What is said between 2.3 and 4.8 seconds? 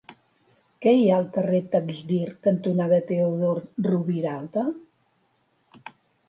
cantonada Teodor Roviralta?